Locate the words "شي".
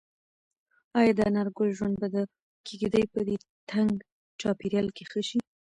5.27-5.39